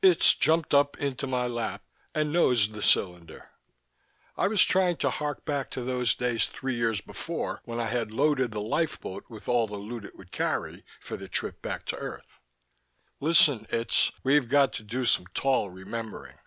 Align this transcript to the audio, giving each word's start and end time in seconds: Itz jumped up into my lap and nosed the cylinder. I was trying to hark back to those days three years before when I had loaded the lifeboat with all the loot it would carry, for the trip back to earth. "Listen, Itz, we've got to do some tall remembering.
Itz 0.00 0.38
jumped 0.38 0.72
up 0.74 0.96
into 0.98 1.26
my 1.26 1.48
lap 1.48 1.82
and 2.14 2.32
nosed 2.32 2.70
the 2.70 2.80
cylinder. 2.82 3.48
I 4.36 4.46
was 4.46 4.62
trying 4.62 4.94
to 4.98 5.10
hark 5.10 5.44
back 5.44 5.72
to 5.72 5.82
those 5.82 6.14
days 6.14 6.46
three 6.46 6.76
years 6.76 7.00
before 7.00 7.62
when 7.64 7.80
I 7.80 7.86
had 7.88 8.12
loaded 8.12 8.52
the 8.52 8.60
lifeboat 8.60 9.24
with 9.28 9.48
all 9.48 9.66
the 9.66 9.78
loot 9.78 10.04
it 10.04 10.14
would 10.14 10.30
carry, 10.30 10.84
for 11.00 11.16
the 11.16 11.26
trip 11.28 11.60
back 11.62 11.84
to 11.86 11.96
earth. 11.96 12.38
"Listen, 13.18 13.66
Itz, 13.72 14.12
we've 14.22 14.48
got 14.48 14.72
to 14.74 14.84
do 14.84 15.04
some 15.04 15.26
tall 15.34 15.68
remembering. 15.68 16.38